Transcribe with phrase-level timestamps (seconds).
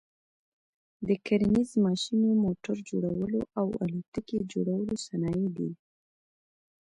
[1.07, 5.71] د کرنیز ماشینو، موټر جوړلو او الوتکي جوړلو صنایع دي.